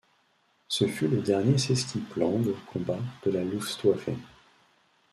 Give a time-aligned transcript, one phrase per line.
[0.67, 4.09] Ce fut le dernier sesquiplan de combat de la Luftwaffe.